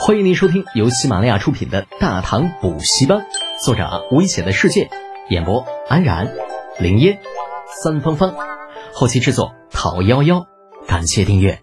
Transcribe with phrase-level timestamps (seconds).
[0.00, 3.18] 欢迎您收听由喜马拉雅出品的《大唐补习班》，
[3.64, 4.88] 作者危险的世界，
[5.28, 6.32] 演播安然、
[6.78, 7.20] 林烟、
[7.82, 8.32] 三芳芳，
[8.94, 10.46] 后期制作陶幺幺。
[10.86, 11.60] 感谢订阅。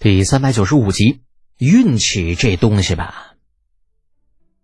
[0.00, 1.20] 第三百九十五集，
[1.56, 3.34] 运气这东西吧。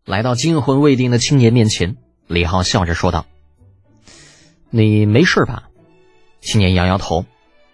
[0.04, 1.96] 来到惊魂未定的青年面前，
[2.26, 3.26] 李浩笑着说道
[4.70, 5.68] ：“你没事吧？”
[6.42, 7.26] 青年摇摇头：“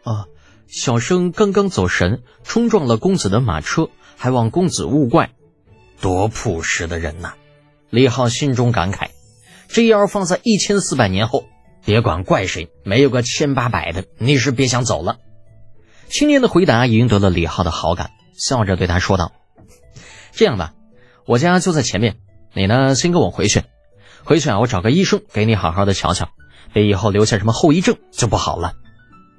[0.05, 0.27] 啊，
[0.67, 3.89] 小生刚刚走神，冲撞了公子的马车。”
[4.19, 5.31] 还望公子勿怪，
[6.01, 7.35] 多朴实的人呐！
[7.89, 9.11] 李浩心中感慨。
[9.69, 11.45] 这要放在一千四百年后，
[11.85, 15.19] 别管怪谁，没有个千八百的，你是别想走了。
[16.09, 19.31] 青年的回答赢得了李浩的好感，笑着对他说道
[20.33, 20.75] ：“这样吧，
[21.25, 22.17] 我家就在前面，
[22.55, 23.63] 你呢，先跟我回去。
[24.25, 26.31] 回去啊，我找个医生给你好好的瞧瞧，
[26.73, 28.73] 别以后留下什么后遗症就不好了。”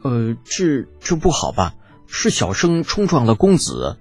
[0.05, 1.75] 呃，这这不好吧？
[2.07, 3.97] 是小生冲撞了公子。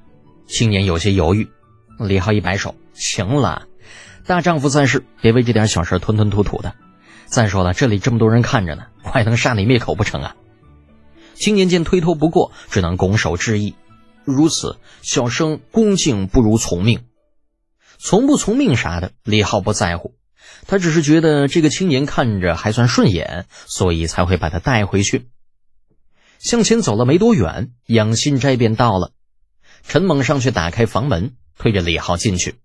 [0.49, 1.51] 青年有些犹豫，
[1.99, 3.67] 李浩一摆手：“行了，
[4.27, 6.75] 大丈夫在世，别为这点小事吞吞吐吐的。
[7.27, 10.37] 再说了，这里这么多人看着呢，快能杀你灭口不成啊？”
[11.37, 13.75] 青年见推脱不过，只能拱手致意
[14.25, 17.05] ：“如此，小生恭敬不如从命。
[17.99, 20.15] 从不从命啥的，李浩不在乎，
[20.67, 25.29] 他只是觉得这个青年看着还算顺眼，所以才会把他带回去。”
[26.41, 29.13] 向前走了没多远，养心斋便到了。
[29.87, 32.57] 陈猛上去打开房门，推着李浩进去。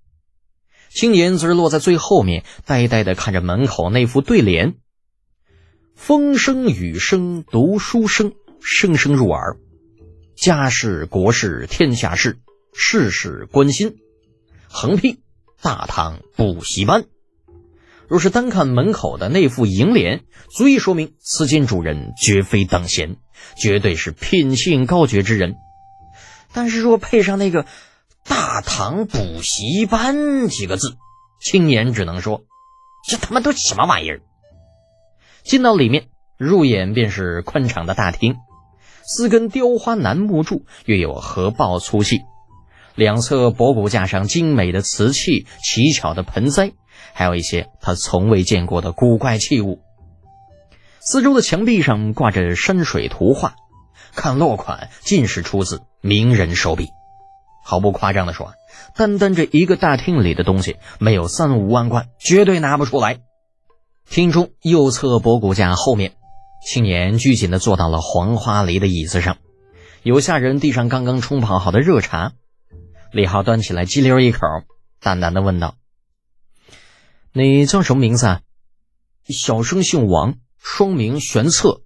[0.89, 4.75] 青年则是落在最后面，呆呆的看着门口那副对联
[5.95, 9.57] ：“风声雨声读书声，声声入耳。
[10.35, 12.37] 家事国事天下事，
[12.73, 13.97] 事事关心。”
[14.69, 15.19] 横批：
[15.61, 17.05] 大唐补习班。
[18.07, 23.15] 若是单看门口的那副楹联，足以说明此间主人绝非等闲，
[23.57, 25.55] 绝对是品性高绝之人。
[26.53, 27.65] 但是若配上那个
[28.23, 30.95] “大唐补习班”几个字，
[31.41, 32.43] 青年只能说
[33.09, 34.21] ：“这他妈都什么玩意儿？”
[35.43, 38.35] 进到里面，入眼便是宽敞的大厅，
[39.03, 42.21] 四根雕花楠木柱约有合抱粗细，
[42.95, 46.71] 两侧博古架上精美的瓷器、奇巧的盆栽，
[47.13, 49.81] 还有一些他从未见过的古怪器物。
[50.99, 53.55] 四周的墙壁上挂着山水图画。
[54.15, 56.89] 看落款，尽是出自名人手笔。
[57.63, 58.53] 毫不夸张的说，
[58.93, 63.21] 单单这一个大厅里的东西，没有三五万贯，绝对拿不出来。
[64.09, 66.13] 厅中右侧博古架后面，
[66.67, 69.37] 青年拘谨的坐到了黄花梨的椅子上，
[70.01, 72.33] 有下人递上刚刚冲泡好的热茶。
[73.13, 74.39] 李浩端起来，激溜一口，
[74.99, 75.75] 淡淡的问道
[77.31, 78.41] ：“你叫什么名字？”啊
[79.29, 81.83] ？”“小生姓王，双名玄策。”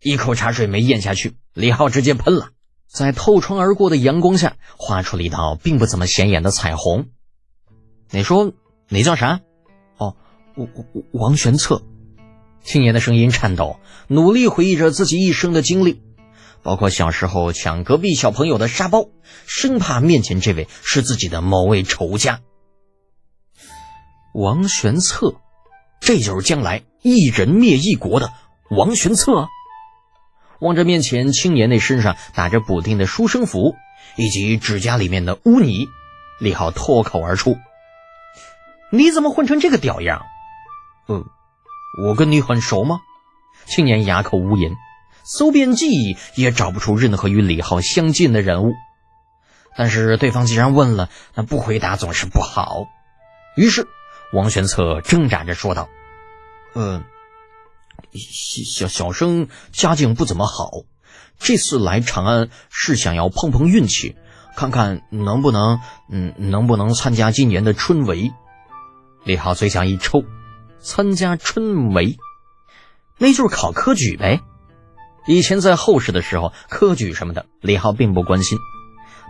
[0.00, 2.50] 一口茶水没咽下去，李浩直接喷了，
[2.92, 7.06] 在透窗而过的阳光下，画出了一道并不怎么显眼的彩虹。
[8.10, 8.52] 你说
[8.88, 9.40] 你叫啥？
[9.96, 10.16] 哦，
[10.56, 10.68] 王
[11.12, 11.82] 王玄策。
[12.64, 13.78] 青年的声音颤抖，
[14.08, 16.02] 努力回忆着自己一生的经历，
[16.62, 19.06] 包括小时候抢隔壁小朋友的沙包，
[19.46, 22.40] 生怕面前这位是自己的某位仇家。
[24.34, 25.36] 王玄策，
[26.00, 28.32] 这就是将来一人灭一国的
[28.68, 29.46] 王玄策。
[30.60, 33.74] 望着面前青年那身上打着补丁的书生服，
[34.16, 35.88] 以及指甲里面的污泥，
[36.38, 37.56] 李浩脱口而出
[38.92, 40.26] ：“你怎么混成这个屌样
[41.08, 41.24] ？”“嗯，
[42.02, 43.00] 我跟你很熟吗？”
[43.66, 44.72] 青年哑口无言，
[45.24, 48.72] 搜遍记忆也找不出任何与李浩相近的人物。
[49.76, 52.86] 但是对方既然问了，那不回答总是不好。
[53.56, 53.86] 于是
[54.32, 55.88] 王玄策挣扎着说道
[56.74, 57.02] ：“嗯。”
[58.12, 60.70] 小小生家境不怎么好，
[61.38, 64.16] 这次来长安是想要碰碰运气，
[64.56, 68.32] 看看能不能，嗯，能不能参加今年的春闱。
[69.24, 70.24] 李浩嘴角一抽，
[70.78, 72.16] 参加春闱，
[73.18, 74.40] 那就是考科举呗。
[75.26, 78.58] 以前在后世的时候，科举什么的，李浩并不关心。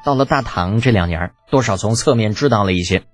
[0.05, 3.05] 到了大唐这两年，多少从侧面知道了一些。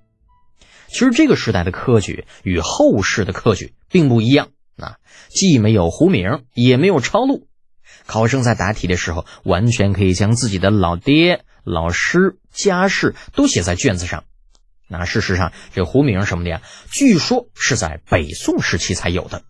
[0.88, 4.48] 其实这个时代的科举与后世的科举并不一样。
[4.76, 4.96] 那
[5.28, 7.48] 既没有胡名，也没有抄录，
[8.06, 14.24] 考生在答题的时候，完全可以将自己的老爹、老师、家世都写在卷子上。
[14.88, 19.42] 那事实上，这胡名什么的呀，据说是在北宋时期才有的。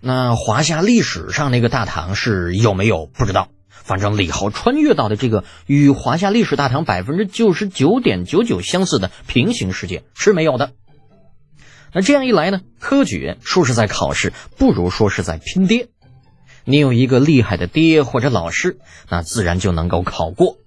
[0.00, 3.48] 那华夏历史上那个大唐是有没有不知道？
[3.70, 10.72] 反正李浩穿越到的这个与华夏历史大唐百分之九十九点九九相似的平行世界是没有的。
[11.92, 15.88] 那这样一来呢，科举说是在考试，不如说是在拼爹。
[16.64, 20.58] 你有一个厉害的爹或者老师，那自然就能够考过；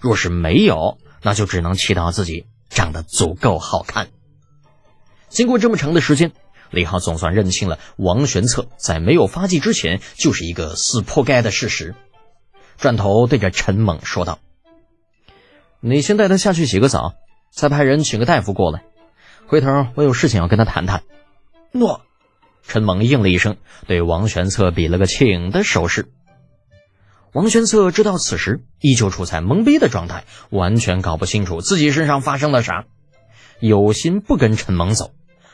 [0.00, 4.08] 若是没有，那就只能祈祷自己长得足够好看。
[5.28, 6.32] 经过这么长的时间，
[6.70, 11.94] 李浩总算认清了王玄策在没有发迹之前就是一个死活该的事实。
[12.78, 14.38] 转头对着陈猛说道
[15.80, 17.14] ：“你先带他下去洗个澡，
[17.52, 18.82] 再派人请个大夫过来。
[19.46, 21.02] 回头我有事情要跟他谈谈。”
[21.72, 22.02] 诺。
[22.66, 26.08] 陈猛应了一声，对王玄策比了个请的手势。
[27.32, 32.86] 王玄策知道此时依旧处在懵逼的状态，完全搞不清楚自己身上发生了啥，
[33.60, 35.12] 有心不跟陈猛走，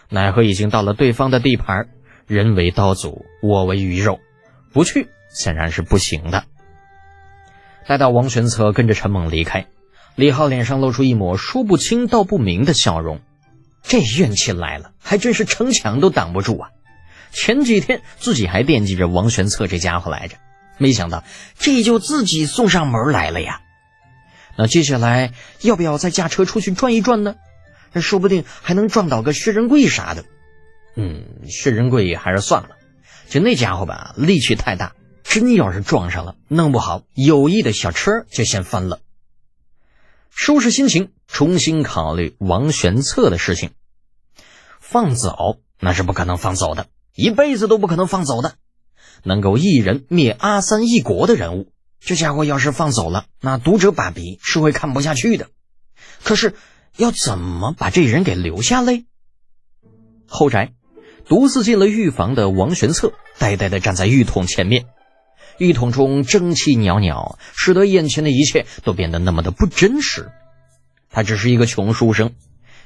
[0.09, 1.89] 奈何已经到了对方的地盘，
[2.29, 4.21] 人为刀俎，我为鱼肉，
[4.73, 6.45] 不去显然是不行的。
[7.89, 9.67] 待到王玄策跟着陈猛离开，
[10.15, 13.21] 李浩脸上露出一抹说不清道不明的笑容。
[13.83, 16.71] 这运气来了，还真是城墙都挡不住啊！
[17.33, 20.37] 前几天自己还惦记着王玄策这家伙来着，
[20.79, 21.25] 没想到
[21.59, 23.61] 这就自己送上门来了呀。
[24.57, 25.33] 那接下来
[25.63, 27.37] 要不要再驾车出去转一转呢？
[28.01, 30.25] 说不定还能撞到个薛仁贵啥的。
[30.97, 32.71] 嗯，薛仁贵还是算了，
[33.29, 34.93] 就那家伙吧，力气太大，
[35.25, 39.01] 真要是撞上了，弄不好友谊的小车就先翻了。
[40.31, 43.71] 收拾心情，重新考虑王玄策的事情。
[44.81, 46.87] 放走那是不可能放走的。
[47.15, 48.55] 一辈子都不可能放走的，
[49.25, 55.49] 能够一人灭阿三一国的人物，这家伙要是放走了，那读者把笔是会看不下去的。
[56.23, 56.55] 可是
[56.97, 59.05] 要怎么把这人给留下嘞？
[60.27, 60.73] 后宅，
[61.27, 64.87] 独自进了御房的王玄策呆呆的站在浴桶前面，
[65.61, 70.33] 浴桶中蒸汽袅袅，使得眼前的一切都变得那么的不真实。
[71.11, 72.33] 他只是一个穷书生，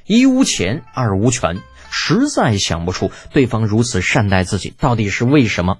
[0.06, 1.62] 一无钱，二无权。
[1.92, 5.78] 实在想不出对方如此善待自己到底是为什么？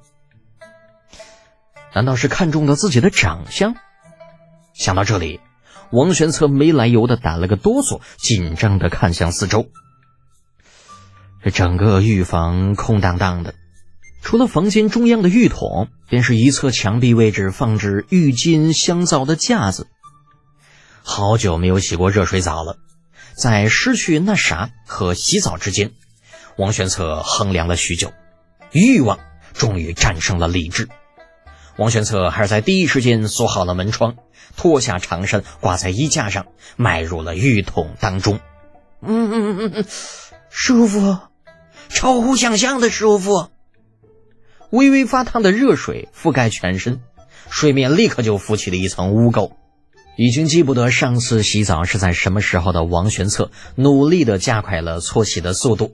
[1.93, 3.75] 难道是看中了自己的长相？
[4.73, 5.41] 想到这里，
[5.91, 9.69] 王玄策没来由的打了个哆嗦，紧张的看向四周。
[11.43, 13.55] 这整个浴房空荡荡的，
[14.25, 19.87] 除了房间中央的浴桶，便是一侧墙壁位置放置浴巾、香皂的架子。
[21.03, 22.79] 好久没有洗过热水澡了，
[23.37, 25.93] 在失去那啥和洗澡之间。
[26.57, 28.13] 王玄策衡量了许久，
[28.73, 29.21] 欲望
[29.53, 30.89] 终于战胜了理智。
[31.77, 34.17] 王玄策还是在第一时间锁好了门窗，
[34.57, 38.41] 脱下长衫挂在衣架上，迈入了浴桶当中。
[39.03, 39.85] 嗯嗯嗯嗯，
[40.49, 41.19] 舒服，
[41.91, 43.51] 超乎想象的舒服。
[44.75, 47.01] 微微发烫的热水覆盖全身，
[47.49, 49.53] 水面立刻就浮起了一层污垢。
[50.17, 55.93] 已经记不得上次洗澡是在什么时候的王玄策，努力的加快了搓洗的速度。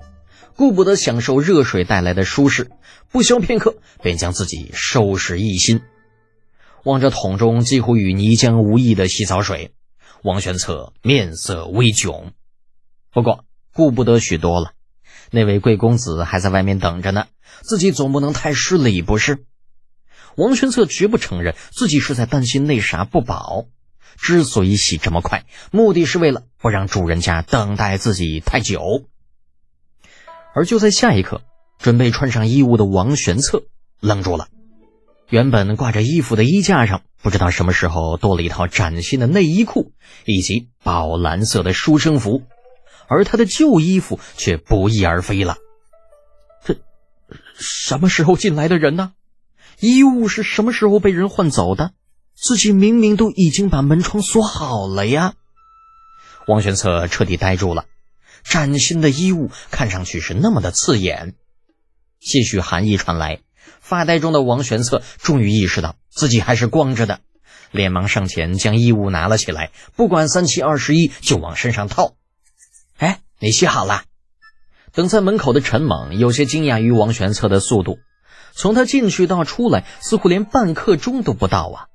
[0.56, 2.70] 顾不得享受热水带来的舒适，
[3.10, 5.82] 不消片刻便将自己收拾一新。
[6.84, 9.72] 望着桶中几乎与泥浆无异的洗澡水，
[10.22, 12.30] 王玄策面色微窘。
[13.12, 13.44] 不过
[13.74, 14.72] 顾不得许多了，
[15.30, 17.26] 那位贵公子还在外面等着呢，
[17.62, 19.44] 自己总不能太失礼不是？
[20.36, 23.66] 王玄策绝不承认自己是在担心那啥不保。
[24.16, 29.04] 之所以洗这么快，目的是为了不让主人家等待自己太久。
[30.54, 31.42] 而就在下一刻，
[31.78, 33.62] 准备穿上衣物的王玄策
[34.00, 34.48] 愣住了。
[35.28, 39.92] 原本挂着衣服的衣架上，不知道什么时候多了一套崭新的内衣裤
[40.24, 42.42] 以及宝蓝色的书生服，
[43.08, 45.56] 而他的旧衣服却不翼而飞了。
[47.60, 49.12] 什么时候进来的人呢？
[49.78, 51.92] 衣物是什么时候被人换走的？
[52.34, 55.34] 自己明明都已经把门窗锁好了呀！
[56.48, 57.84] 王玄策彻底呆住了。
[58.42, 61.34] 崭新的衣物看上去是那么的刺眼，
[62.18, 63.40] 些许寒意传来，
[63.80, 67.20] 发呆中的王玄策终于意识到自己还是光着的，
[67.70, 72.14] 连忙上前将衣物拿了起来，不管三七二十一就往身上套。
[72.96, 74.04] 哎，你洗好了？
[74.92, 77.98] 等在门口的陈猛有些惊讶于王玄策的速度，
[78.52, 81.86] 从他进去到出来似乎连半刻钟都不到啊。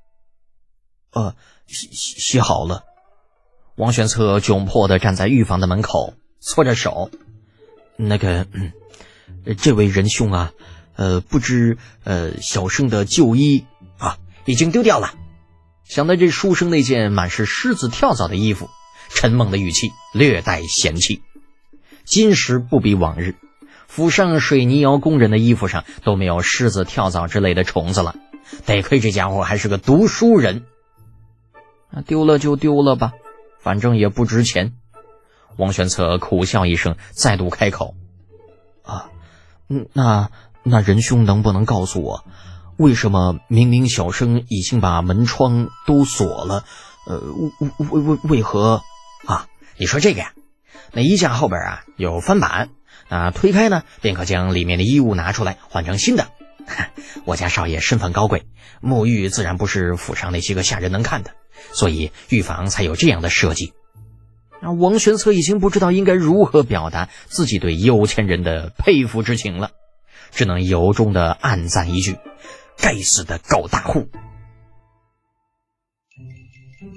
[1.12, 1.36] 呃，
[1.66, 2.84] 洗洗洗好了。
[3.76, 6.14] 王玄策窘迫的站在浴房的门口。
[6.38, 7.10] 搓着手，
[7.96, 8.70] 那个，嗯
[9.58, 10.52] 这位仁兄啊，
[10.94, 13.64] 呃，不知呃，小生的旧衣
[13.98, 15.14] 啊，已经丢掉了。
[15.82, 18.68] 想到这书生那件满是虱子跳蚤的衣服，
[19.08, 21.22] 陈猛的语气略带嫌弃。
[22.06, 23.34] 今时不比往日，
[23.88, 28.14] 府上水泥窑工人的衣服上都没有虱子、跳蚤之类的虫子了。
[28.64, 30.64] 得亏这家伙还是个读书人。
[31.90, 33.12] 那丢了就丢了吧，
[33.60, 34.72] 反正也不值钱。
[35.56, 37.94] 王玄策苦笑一声，再度开口
[38.86, 39.10] ：“啊，
[39.68, 40.30] 嗯，那
[40.62, 42.24] 那仁兄能不能告诉我，
[42.76, 46.64] 为什么明明小生已经把门窗都锁了，
[47.08, 47.20] 呃，
[47.58, 48.82] 为为为为何
[49.26, 50.32] 啊你说这个呀，
[50.92, 52.70] 那衣架后边啊有翻板，
[53.08, 56.28] 那推开呢，便可将里面的衣物拿出来换成新的。
[57.24, 58.46] 我家少爷身份高贵，
[58.82, 61.32] 沐浴自然不是府上那些个下人能看的，
[61.72, 63.72] 所以浴房才有这样的设计。
[64.60, 69.70] 那王玄策已经不知道应该如何表达自己对有钱人的佩服之情了，
[70.32, 72.16] 只能由衷的暗赞一句
[72.78, 74.08] ：“该死的狗大户！”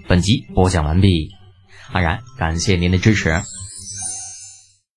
[0.07, 1.29] 本集播讲完毕，
[1.91, 3.43] 安然感谢您的支持。